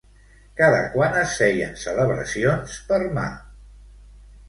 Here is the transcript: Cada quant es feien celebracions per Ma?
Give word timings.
Cada 0.61 0.79
quant 0.95 1.19
es 1.25 1.35
feien 1.43 1.77
celebracions 1.83 2.83
per 2.91 3.01
Ma? 3.19 3.31